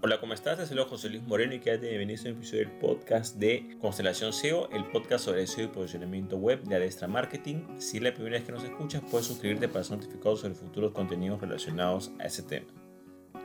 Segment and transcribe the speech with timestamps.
[0.00, 0.60] Hola, ¿cómo estás?
[0.60, 4.32] Es el José Luis Moreno y quédate bienvenido a un episodio del podcast de Constelación
[4.32, 7.64] SEO, el podcast sobre SEO y posicionamiento web de Adestra Marketing.
[7.78, 10.92] Si es la primera vez que nos escuchas, puedes suscribirte para ser notificado sobre futuros
[10.92, 12.68] contenidos relacionados a ese tema.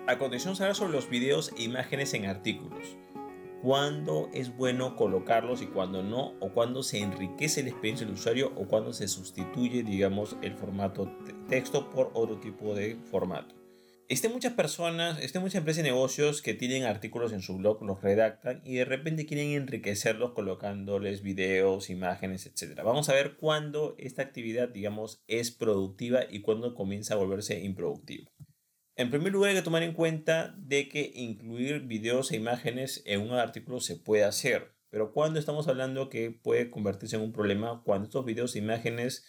[0.05, 2.98] A continuación, se sobre los videos e imágenes en artículos.
[3.64, 8.54] Cuándo es bueno colocarlos y cuándo no, o cuándo se enriquece la experiencia del usuario
[8.56, 11.12] o cuándo se sustituye, digamos, el formato
[11.50, 13.62] texto por otro tipo de formato.
[14.10, 18.02] Existen muchas personas, existen muchas empresas y negocios que tienen artículos en su blog, los
[18.02, 22.82] redactan y de repente quieren enriquecerlos colocándoles videos, imágenes, etc.
[22.84, 28.30] Vamos a ver cuándo esta actividad, digamos, es productiva y cuándo comienza a volverse improductiva.
[28.96, 33.22] En primer lugar, hay que tomar en cuenta de que incluir videos e imágenes en
[33.22, 37.81] un artículo se puede hacer, pero cuando estamos hablando que puede convertirse en un problema
[37.86, 39.25] cuando estos videos e imágenes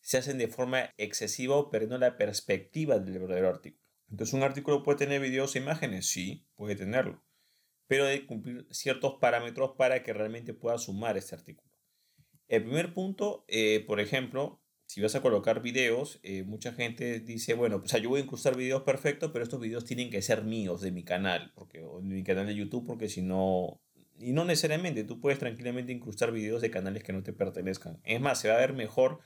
[0.00, 3.81] se hacen de forma excesiva o perdiendo la perspectiva del verdadero artículo.
[4.12, 6.06] Entonces, ¿un artículo puede tener videos e imágenes?
[6.06, 7.24] Sí, puede tenerlo.
[7.86, 11.72] Pero debe cumplir ciertos parámetros para que realmente pueda sumar este artículo.
[12.46, 17.54] El primer punto, eh, por ejemplo, si vas a colocar videos, eh, mucha gente dice,
[17.54, 20.82] bueno, pues yo voy a incrustar videos perfectos, pero estos videos tienen que ser míos,
[20.82, 23.80] de mi canal, porque, o de mi canal de YouTube, porque si no...
[24.18, 27.98] Y no necesariamente, tú puedes tranquilamente incrustar videos de canales que no te pertenezcan.
[28.04, 29.20] Es más, se va a ver mejor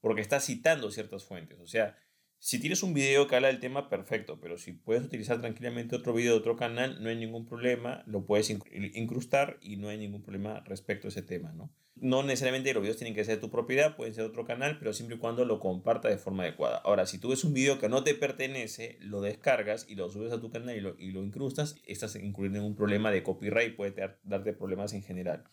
[0.00, 1.60] porque estás citando ciertas fuentes.
[1.60, 1.96] O sea,
[2.44, 6.12] si tienes un video que habla del tema, perfecto, pero si puedes utilizar tranquilamente otro
[6.12, 10.20] video de otro canal, no hay ningún problema, lo puedes incrustar y no hay ningún
[10.20, 11.72] problema respecto a ese tema, ¿no?
[11.96, 14.78] No necesariamente los videos tienen que ser de tu propiedad, pueden ser de otro canal,
[14.78, 16.82] pero siempre y cuando lo comparta de forma adecuada.
[16.84, 20.30] Ahora, si tú ves un video que no te pertenece, lo descargas y lo subes
[20.30, 24.52] a tu canal y lo, incrustas, estás incurriendo en un problema de copyright, puede darte
[24.52, 25.44] problemas en general.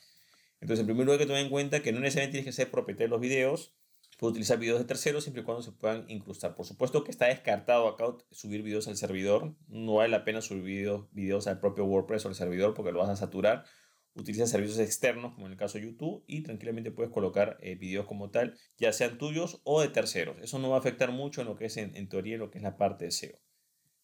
[0.60, 2.70] Entonces, en primer lugar, hay que tomar en cuenta que no necesariamente tienes que ser
[2.70, 3.74] propietario de los videos,
[4.22, 6.54] Puede utilizar videos de terceros siempre y cuando se puedan incrustar.
[6.56, 9.56] Por supuesto que está descartado acá subir videos al servidor.
[9.68, 13.00] No vale la pena subir videos, videos al propio WordPress o al servidor porque lo
[13.00, 13.66] vas a saturar.
[14.14, 18.06] Utiliza servicios externos como en el caso de YouTube y tranquilamente puedes colocar eh, videos
[18.06, 20.38] como tal, ya sean tuyos o de terceros.
[20.40, 22.64] Eso no va a afectar mucho en lo que es en, teoría lo que es
[22.64, 23.40] la parte de SEO.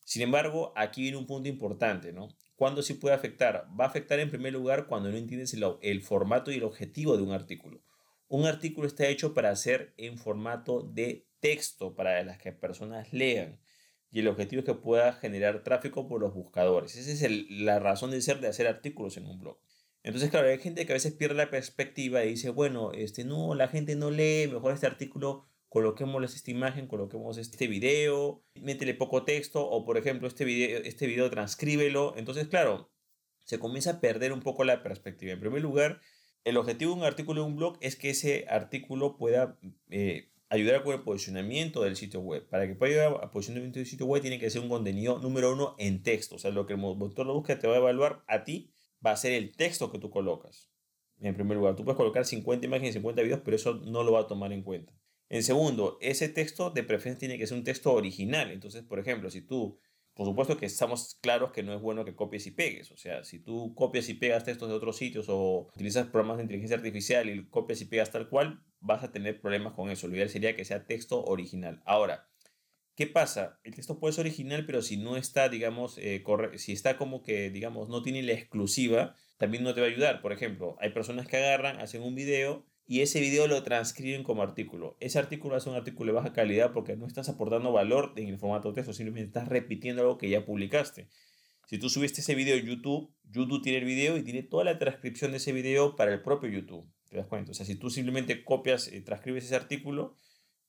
[0.04, 2.30] Sin embargo, aquí viene un punto importante, ¿no?
[2.56, 3.68] ¿Cuándo sí puede afectar?
[3.80, 7.22] Va a afectar en primer lugar cuando no entiendes el formato y el objetivo de
[7.22, 7.84] un artículo.
[8.28, 13.60] Un artículo está hecho para ser en formato de texto para las que personas lean
[14.12, 16.96] y el objetivo es que pueda generar tráfico por los buscadores.
[16.96, 19.60] Esa es la razón de ser de hacer artículos en un blog.
[20.04, 23.56] Entonces, claro, hay gente que a veces pierde la perspectiva y dice, bueno, este, no,
[23.56, 29.26] la gente no lee, mejor este artículo coloquémosle esta imagen, coloquemos este video, métele poco
[29.26, 32.16] texto o por ejemplo este video, este video transcríbelo.
[32.16, 32.90] Entonces, claro,
[33.44, 35.34] se comienza a perder un poco la perspectiva.
[35.34, 36.00] En primer lugar,
[36.48, 39.60] el objetivo de un artículo de un blog es que ese artículo pueda
[39.90, 42.48] eh, ayudar con el posicionamiento del sitio web.
[42.48, 45.52] Para que pueda ayudar al posicionamiento del sitio web tiene que ser un contenido número
[45.52, 46.36] uno en texto.
[46.36, 48.72] O sea, lo que el motor de búsqueda te va a evaluar a ti
[49.06, 50.72] va a ser el texto que tú colocas.
[51.20, 54.14] En primer lugar, tú puedes colocar 50 imágenes y 50 videos, pero eso no lo
[54.14, 54.94] va a tomar en cuenta.
[55.28, 58.52] En segundo, ese texto de preferencia tiene que ser un texto original.
[58.52, 59.80] Entonces, por ejemplo, si tú
[60.18, 62.92] por supuesto que estamos claros que no es bueno que copies y pegues.
[62.92, 66.44] O sea, si tú copias y pegas textos de otros sitios o utilizas programas de
[66.44, 70.08] inteligencia artificial y copias y pegas tal cual, vas a tener problemas con eso.
[70.08, 71.84] Lo ideal sería que sea texto original.
[71.86, 72.28] Ahora,
[72.96, 73.60] ¿qué pasa?
[73.64, 76.24] El texto puede ser original, pero si no está, digamos, eh,
[76.56, 80.24] si está como que, digamos, no tiene la exclusiva, también no te va a ayudar.
[80.24, 84.42] Por ejemplo, hay personas que agarran, hacen un video y ese video lo transcriben como
[84.42, 84.96] artículo.
[85.02, 88.38] Ese artículo es un artículo de baja calidad porque no estás aportando valor en el
[88.38, 91.10] formato texto, simplemente estás repitiendo algo que ya publicaste.
[91.68, 94.80] Si tú subiste ese video a YouTube, YouTube tiene el video y tiene toda la
[94.80, 96.90] transcripción de ese video para el propio YouTube.
[97.10, 97.52] ¿Te das cuenta?
[97.52, 100.16] O sea, si tú simplemente copias y transcribes ese artículo,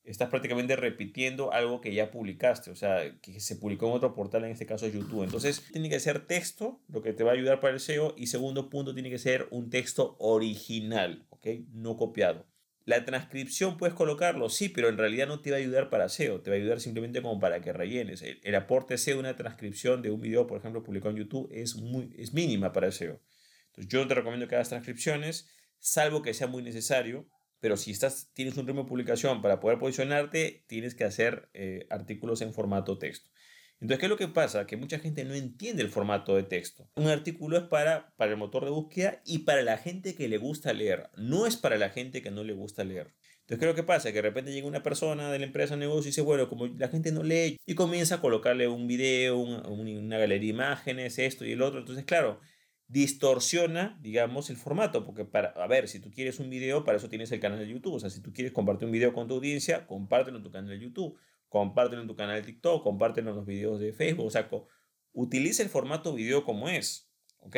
[0.03, 4.45] estás prácticamente repitiendo algo que ya publicaste, o sea, que se publicó en otro portal,
[4.45, 5.23] en este caso YouTube.
[5.23, 8.27] Entonces, tiene que ser texto, lo que te va a ayudar para el SEO, y
[8.27, 11.67] segundo punto, tiene que ser un texto original, ¿ok?
[11.73, 12.47] No copiado.
[12.85, 16.41] La transcripción puedes colocarlo, sí, pero en realidad no te va a ayudar para SEO,
[16.41, 18.23] te va a ayudar simplemente como para que rellenes.
[18.23, 22.15] El, aporte SEO una transcripción de un video, por ejemplo, publicado en YouTube, es, muy,
[22.17, 23.21] es mínima para SEO.
[23.67, 27.29] Entonces, yo te recomiendo que hagas transcripciones, salvo que sea muy necesario,
[27.61, 31.87] pero si estás, tienes un ritmo de publicación para poder posicionarte, tienes que hacer eh,
[31.91, 33.31] artículos en formato texto.
[33.81, 34.67] Entonces, ¿qué es lo que pasa?
[34.67, 36.91] Que mucha gente no entiende el formato de texto.
[36.97, 40.39] Un artículo es para, para el motor de búsqueda y para la gente que le
[40.39, 41.11] gusta leer.
[41.17, 43.15] No es para la gente que no le gusta leer.
[43.49, 44.11] Entonces, ¿qué es lo que pasa?
[44.11, 46.67] Que de repente llega una persona de la empresa de negocio y dice, bueno, como
[46.67, 51.47] la gente no lee, y comienza a colocarle un video, una galería de imágenes, esto
[51.47, 51.79] y el otro.
[51.79, 52.41] Entonces, claro,
[52.89, 57.09] distorsiona, digamos, el formato, porque para, a ver, si tú quieres un video, para eso
[57.09, 59.35] tienes el canal de YouTube, o sea, si tú quieres compartir un video con tu
[59.35, 61.17] audiencia, compártelo en tu canal de YouTube,
[61.49, 64.49] compártelo en tu canal de TikTok, compártelo en los videos de Facebook, o sea,
[65.13, 67.11] utiliza el formato video como es,
[67.41, 67.57] ¿ok?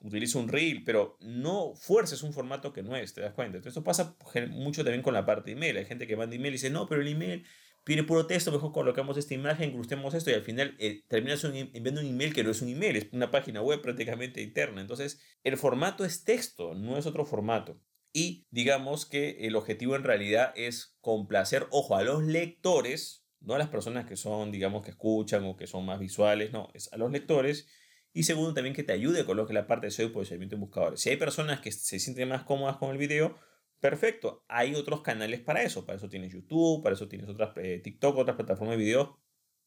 [0.00, 3.56] Utiliza un reel, pero no fuerces un formato que no es, ¿te das cuenta?
[3.56, 4.16] Entonces, esto pasa
[4.50, 5.76] mucho también con la parte de email.
[5.76, 7.44] Hay gente que manda email y dice, no, pero el email
[7.88, 12.00] pide puro texto, mejor colocamos esta imagen, incrustemos esto y al final eh, terminas enviando
[12.00, 14.82] un email que no es un email, es una página web prácticamente interna.
[14.82, 17.80] Entonces, el formato es texto, no es otro formato.
[18.12, 23.58] Y digamos que el objetivo en realidad es complacer, ojo, a los lectores, no a
[23.58, 26.96] las personas que son, digamos, que escuchan o que son más visuales, no, es a
[26.96, 27.68] los lectores.
[28.12, 30.56] Y segundo, también que te ayude con lo que la parte de SEO y posicionamiento
[30.56, 31.00] en buscadores.
[31.00, 33.36] Si hay personas que se sienten más cómodas con el video,
[33.80, 35.86] Perfecto, hay otros canales para eso.
[35.86, 39.20] Para eso tienes YouTube, para eso tienes otras eh, TikTok, otras plataformas de video,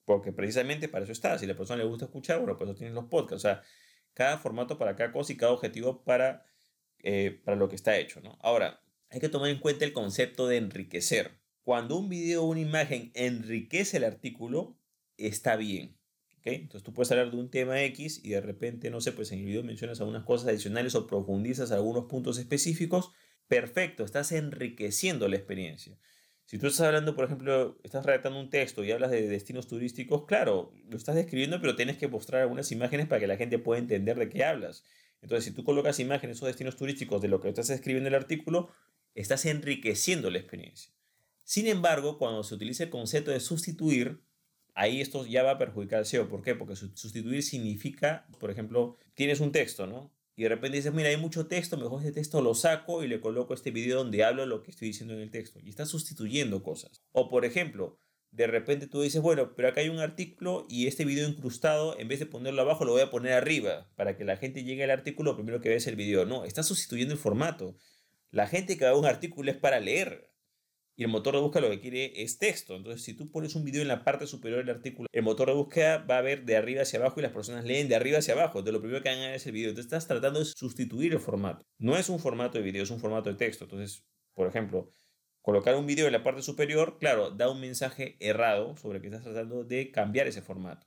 [0.06, 1.38] porque precisamente para eso está.
[1.38, 3.46] Si a la persona le gusta escuchar, bueno, pues eso tienes los podcasts.
[3.46, 3.64] O sea,
[4.14, 6.46] cada formato para cada cosa y cada objetivo para,
[7.00, 8.20] eh, para lo que está hecho.
[8.20, 8.38] ¿no?
[8.42, 11.41] Ahora, hay que tomar en cuenta el concepto de enriquecer.
[11.64, 14.78] Cuando un video o una imagen enriquece el artículo,
[15.18, 15.98] está bien.
[16.40, 16.56] ¿okay?
[16.56, 19.40] Entonces tú puedes hablar de un tema X y de repente, no sé, pues en
[19.40, 23.12] el video mencionas algunas cosas adicionales o profundizas algunos puntos específicos
[23.48, 25.98] perfecto, estás enriqueciendo la experiencia.
[26.46, 30.26] Si tú estás hablando, por ejemplo, estás redactando un texto y hablas de destinos turísticos,
[30.26, 33.80] claro, lo estás describiendo, pero tienes que mostrar algunas imágenes para que la gente pueda
[33.80, 34.84] entender de qué hablas.
[35.22, 38.22] Entonces, si tú colocas imágenes o destinos turísticos de lo que estás escribiendo en el
[38.22, 38.70] artículo,
[39.16, 40.94] estás enriqueciendo la experiencia.
[41.52, 44.22] Sin embargo, cuando se utiliza el concepto de sustituir,
[44.74, 46.30] ahí esto ya va a perjudicar al SEO.
[46.30, 46.56] ¿Por qué?
[46.56, 50.14] Porque sustituir significa, por ejemplo, tienes un texto, ¿no?
[50.38, 53.20] y de repente dices, mira, hay mucho texto, mejor ese texto lo saco y le
[53.20, 55.60] coloco este video donde hablo lo que estoy diciendo en el texto.
[55.62, 57.04] Y estás sustituyendo cosas.
[57.12, 57.98] O por ejemplo,
[58.32, 62.08] de repente tú dices, bueno, pero acá hay un artículo y este video incrustado, en
[62.08, 64.92] vez de ponerlo abajo, lo voy a poner arriba para que la gente llegue al
[64.92, 66.26] artículo, primero que veas el video.
[66.26, 67.76] No, estás sustituyendo el formato.
[68.30, 70.31] La gente que ve un artículo es para leer
[71.02, 72.76] y el motor de búsqueda lo que quiere es texto.
[72.76, 75.56] Entonces, si tú pones un video en la parte superior del artículo, el motor de
[75.56, 78.36] búsqueda va a ver de arriba hacia abajo y las personas leen de arriba hacia
[78.36, 78.60] abajo.
[78.60, 79.70] Entonces, lo primero que hagan es el video.
[79.70, 81.66] Entonces, estás tratando de sustituir el formato.
[81.80, 83.64] No es un formato de video, es un formato de texto.
[83.64, 84.06] Entonces,
[84.36, 84.92] por ejemplo,
[85.42, 89.24] colocar un video en la parte superior, claro, da un mensaje errado sobre que estás
[89.24, 90.86] tratando de cambiar ese formato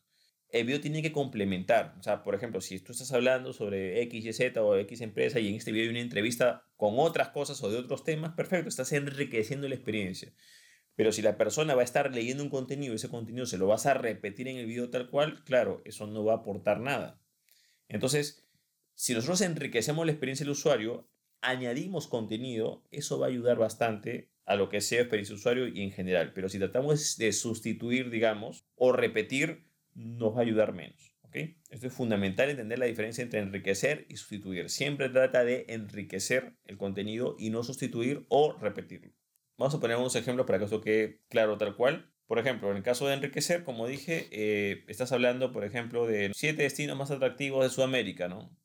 [0.54, 1.96] el video tiene que complementar.
[1.98, 5.40] O sea, por ejemplo, si tú estás hablando sobre X, Y, Z o X empresa
[5.40, 8.68] y en este video hay una entrevista con otras cosas o de otros temas, perfecto,
[8.68, 10.32] estás enriqueciendo la experiencia.
[10.94, 13.66] Pero si la persona va a estar leyendo un contenido y ese contenido se lo
[13.66, 17.20] vas a repetir en el video tal cual, claro, eso no va a aportar nada.
[17.88, 18.48] Entonces,
[18.94, 21.10] si nosotros enriquecemos la experiencia del usuario,
[21.40, 25.82] añadimos contenido, eso va a ayudar bastante a lo que sea experiencia del usuario y
[25.82, 26.32] en general.
[26.32, 31.14] Pero si tratamos de sustituir, digamos, o repetir, nos va a ayudar menos.
[31.34, 34.70] Esto es fundamental entender la diferencia entre enriquecer y sustituir.
[34.70, 39.12] Siempre trata de enriquecer el contenido y no sustituir o repetirlo.
[39.58, 42.12] Vamos a poner unos ejemplos para que esto quede claro tal cual.
[42.26, 46.30] Por ejemplo, en el caso de enriquecer, como dije, eh, estás hablando, por ejemplo, de
[46.34, 48.56] siete destinos más atractivos de Sudamérica, ¿no?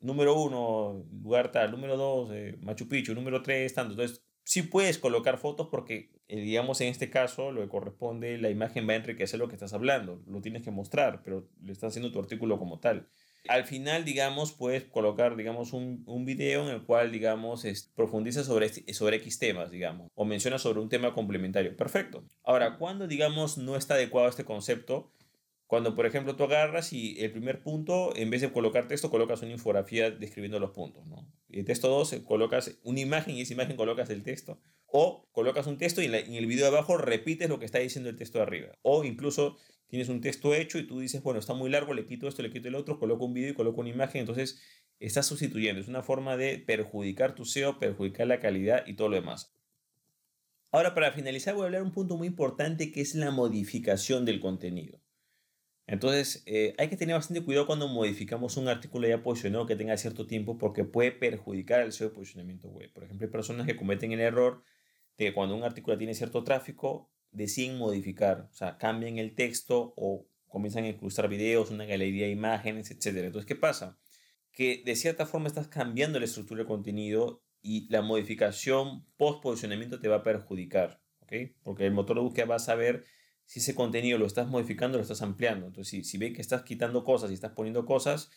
[0.00, 1.70] Número uno, lugar tal.
[1.70, 3.14] Número dos, eh, Machu Picchu.
[3.14, 3.92] Número tres, tanto.
[3.92, 8.48] Entonces, sí puedes colocar fotos porque, eh, digamos, en este caso, lo que corresponde, la
[8.48, 10.22] imagen va a enriquecer lo que estás hablando.
[10.28, 13.08] Lo tienes que mostrar, pero le estás haciendo tu artículo como tal.
[13.48, 18.44] Al final, digamos, puedes colocar, digamos, un, un video en el cual, digamos, es, profundiza
[18.44, 21.76] sobre, este, sobre X temas, digamos, o menciona sobre un tema complementario.
[21.76, 22.24] Perfecto.
[22.44, 25.10] Ahora, cuando, digamos, no está adecuado este concepto,
[25.66, 29.42] cuando, por ejemplo, tú agarras y el primer punto, en vez de colocar texto, colocas
[29.42, 31.28] una infografía describiendo los puntos, ¿no?
[31.48, 34.60] Y el texto 2, eh, colocas una imagen y esa imagen colocas el texto.
[34.86, 38.08] O colocas un texto y en, el video de abajo repites lo que está diciendo
[38.08, 38.78] el texto de arriba.
[38.82, 39.56] O incluso
[39.88, 42.50] tienes un texto hecho y tú dices, bueno, está muy largo, le quito esto, le
[42.50, 44.20] quito el otro, coloco un video y coloco una imagen.
[44.20, 44.62] Entonces,
[45.00, 45.80] estás sustituyendo.
[45.80, 49.52] Es una forma de perjudicar tu SEO, perjudicar la calidad y todo lo demás.
[50.70, 54.24] Ahora, para finalizar, voy a hablar de un punto muy importante que es la modificación
[54.24, 55.00] del contenido.
[55.86, 59.96] Entonces, eh, hay que tener bastante cuidado cuando modificamos un artículo ya posicionado que tenga
[59.96, 62.92] cierto tiempo porque puede perjudicar el SEO de posicionamiento web.
[62.92, 64.64] Por ejemplo, hay personas que cometen el error
[65.16, 69.94] de que cuando un artículo tiene cierto tráfico, deciden modificar, o sea, cambian el texto
[69.96, 73.18] o comienzan a incrustar videos, una galería de imágenes, etc.
[73.18, 73.98] Entonces, ¿qué pasa?
[74.52, 80.00] Que de cierta forma estás cambiando la estructura del contenido y la modificación post posicionamiento
[80.00, 81.32] te va a perjudicar, ¿ok?
[81.62, 83.04] Porque el motor de búsqueda va a saber
[83.46, 85.66] si ese contenido lo estás modificando, lo estás ampliando.
[85.66, 88.30] Entonces, si, si ve que estás quitando cosas y estás poniendo cosas,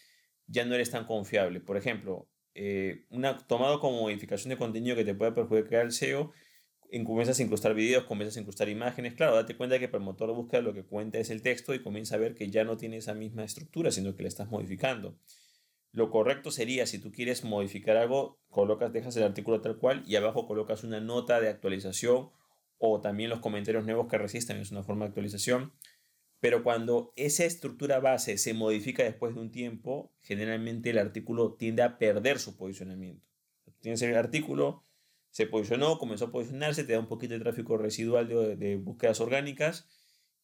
[0.48, 1.60] ya no eres tan confiable.
[1.60, 6.32] Por ejemplo, eh, una, tomado como modificación de contenido que te puede perjudicar el SEO,
[7.06, 9.13] comienzas a incrustar videos, comienzas a incrustar imágenes.
[9.13, 11.74] Claro, date cuenta que para el motor de búsqueda lo que cuenta es el texto
[11.74, 14.50] y comienza a ver que ya no tiene esa misma estructura, sino que le estás
[14.50, 15.18] modificando.
[15.92, 20.16] Lo correcto sería, si tú quieres modificar algo, colocas, dejas el artículo tal cual y
[20.16, 22.30] abajo colocas una nota de actualización
[22.79, 25.74] o también los comentarios nuevos que resisten, es una forma de actualización.
[26.39, 31.83] Pero cuando esa estructura base se modifica después de un tiempo, generalmente el artículo tiende
[31.83, 33.27] a perder su posicionamiento.
[33.81, 34.86] Tienes el artículo,
[35.29, 39.88] se posicionó, comenzó a posicionarse, te da un poquito de tráfico residual de, búsquedas orgánicas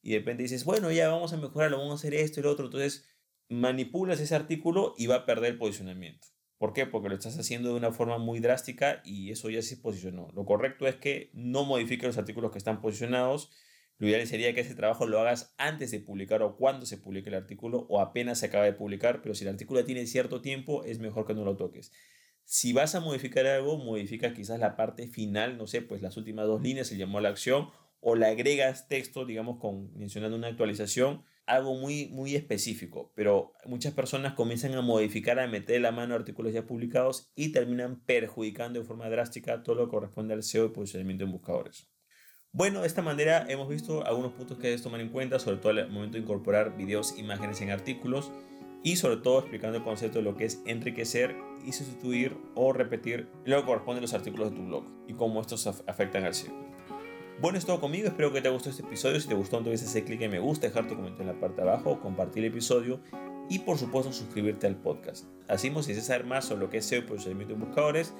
[0.01, 2.51] y de repente dices, bueno, ya vamos a mejorarlo, vamos a hacer esto y lo
[2.51, 2.65] otro.
[2.65, 3.07] Entonces
[3.47, 6.27] manipulas ese artículo y va a perder el posicionamiento.
[6.57, 6.85] ¿Por qué?
[6.85, 10.29] Porque lo estás haciendo de una forma muy drástica y eso ya se posicionó.
[10.33, 13.51] Lo correcto es que no modifiques los artículos que están posicionados.
[13.97, 17.29] Lo ideal sería que ese trabajo lo hagas antes de publicar o cuando se publique
[17.29, 20.83] el artículo o apenas se acaba de publicar, pero si el artículo tiene cierto tiempo
[20.83, 21.91] es mejor que no lo toques.
[22.45, 26.45] Si vas a modificar algo, modifica quizás la parte final, no sé, pues las últimas
[26.45, 27.69] dos líneas, se llamó la acción,
[28.01, 33.11] o le agregas texto, digamos, con, mencionando una actualización, algo muy, muy específico.
[33.15, 37.51] Pero muchas personas comienzan a modificar, a meter la mano a artículos ya publicados y
[37.51, 41.89] terminan perjudicando de forma drástica todo lo que corresponde al SEO y posicionamiento en buscadores.
[42.51, 45.71] Bueno, de esta manera hemos visto algunos puntos que debes tomar en cuenta, sobre todo
[45.71, 48.31] al momento de incorporar videos, imágenes en artículos
[48.81, 51.35] y sobre todo explicando el concepto de lo que es enriquecer
[51.65, 55.41] y sustituir o repetir lo que corresponde a los artículos de tu blog y cómo
[55.41, 56.74] estos afectan al SEO.
[57.41, 59.19] Bueno, es todo conmigo, espero que te haya gustado este episodio.
[59.19, 61.61] Si te gustó, entonces ese clic en me gusta, dejar tu comentario en la parte
[61.61, 63.01] de abajo, compartir el episodio
[63.49, 65.25] y por supuesto suscribirte al podcast.
[65.49, 68.13] Así, si deseas saber más sobre lo que es SEO y posicionamiento en buscadores,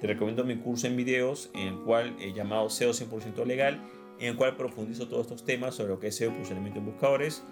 [0.00, 3.80] te recomiendo mi curso en videos en el cual he llamado SEO 100% legal,
[4.18, 6.86] en el cual profundizo todos estos temas sobre lo que es SEO y posicionamiento en
[6.86, 7.42] buscadores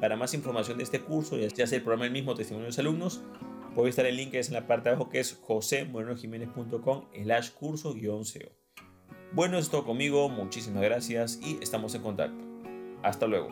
[0.00, 2.78] para más información de este curso, ya sea el programa el mismo testimonio de los
[2.78, 3.22] alumnos,
[3.74, 7.50] puede estar el link que es en la parte de abajo que es josemorenojiménez.com slash
[7.50, 8.61] curso guion SEO.
[9.34, 12.44] Bueno, es todo conmigo, muchísimas gracias y estamos en contacto.
[13.02, 13.48] Hasta luego.